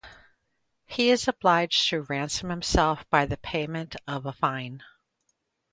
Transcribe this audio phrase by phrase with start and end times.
[0.87, 4.81] He is obliged to ransom himself by the payment of a fine.